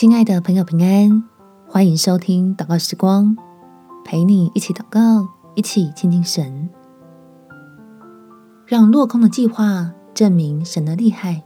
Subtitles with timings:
[0.00, 1.24] 亲爱的朋友，平安，
[1.66, 3.36] 欢迎收听祷告时光，
[4.04, 6.70] 陪你一起祷告，一起亲近神，
[8.64, 11.42] 让落空的计划证明神的厉害。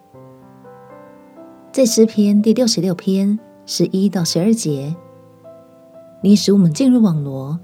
[1.73, 4.95] 在诗篇第六十六篇十一到十二节，
[6.23, 7.59] 你使我们进入网罗，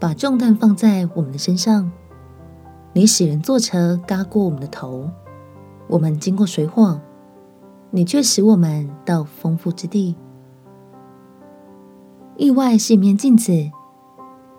[0.00, 1.92] 把重担放在我们的身上。
[2.92, 5.08] 你使人坐车嘎过我们的头，
[5.86, 7.00] 我们经过水火。
[7.90, 10.14] 你却使我们到丰富之地。
[12.36, 13.52] 意外是一面镜子，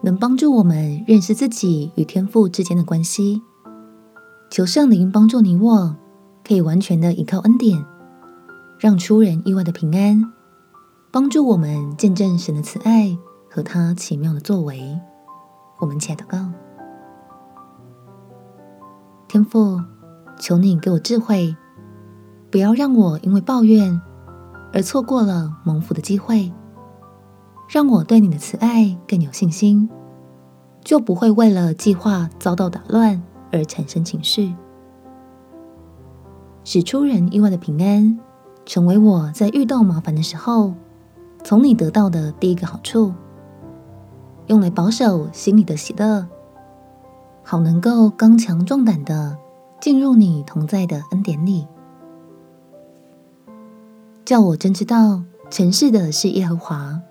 [0.01, 3.41] 能帮助我们认识自己与天父之间的关系。
[4.49, 5.95] 求圣灵帮助你我，
[6.43, 7.85] 可以完全的依靠恩典，
[8.79, 10.33] 让出人意外的平安，
[11.11, 13.15] 帮助我们见证神的慈爱
[13.49, 14.99] 和他奇妙的作为。
[15.79, 16.51] 我们起来祷告，
[19.27, 19.79] 天父，
[20.37, 21.55] 求你给我智慧。
[22.51, 24.01] 不要让我因为抱怨
[24.73, 26.51] 而错过了蒙福的机会，
[27.67, 29.89] 让我对你的慈爱更有信心，
[30.83, 34.53] 就不会为了计划遭到打乱而产生情绪，
[36.63, 38.19] 使出人意外的平安
[38.65, 40.73] 成为我在遇到麻烦的时候
[41.43, 43.13] 从你得到的第一个好处，
[44.47, 46.27] 用来保守心里的喜乐，
[47.43, 49.37] 好能够刚强壮胆的
[49.79, 51.67] 进入你同在的恩典里。
[54.29, 57.01] 叫我真知道，成事的是耶和华，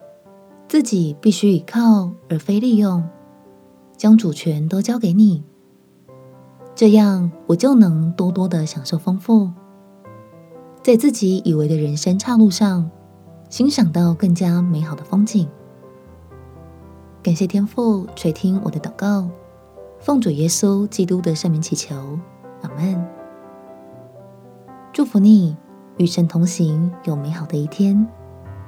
[0.69, 3.03] 自己必须倚靠而非利用，
[3.97, 5.43] 将主权都交给你，
[6.77, 9.51] 这样我就能多多的享受丰富，
[10.81, 12.89] 在自己以为的人生岔路上，
[13.51, 15.49] 欣赏到更加美好的风景。
[17.21, 19.29] 感谢天父垂听我的祷告，
[19.99, 22.17] 奉主耶稣基督的圣名祈求，
[22.63, 23.05] 阿门。
[24.93, 25.57] 祝福你。
[25.99, 28.07] 与神同行，有美好的一天。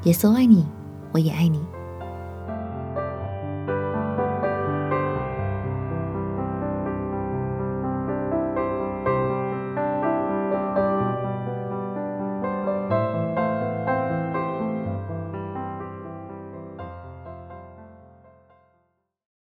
[0.02, 0.66] 耶稣爱你，
[1.12, 1.60] 我也爱你。